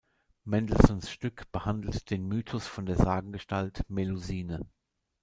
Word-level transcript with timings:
Mendelssohns 0.45 1.11
Stück 1.11 1.51
behandelt 1.51 2.09
den 2.09 2.25
Mythos 2.27 2.65
von 2.65 2.87
der 2.87 2.95
Sagengestalt 2.95 3.87
Melusine. 3.87 4.65